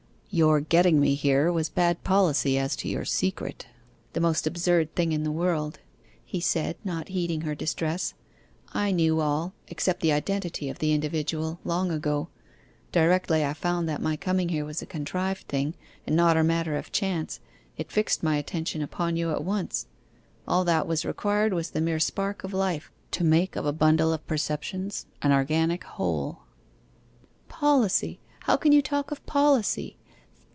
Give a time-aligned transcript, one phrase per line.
[0.33, 3.67] 'Your getting me here was bad policy as to your secret
[4.13, 5.79] the most absurd thing in the world,'
[6.23, 8.13] he said, not heeding her distress.
[8.73, 12.29] 'I knew all, except the identity of the individual, long ago.
[12.93, 15.73] Directly I found that my coming here was a contrived thing,
[16.07, 17.41] and not a matter of chance,
[17.75, 19.87] it fixed my attention upon you at once.
[20.47, 24.13] All that was required was the mere spark of life, to make of a bundle
[24.13, 26.43] of perceptions an organic whole.'
[27.49, 29.97] 'Policy, how can you talk of policy?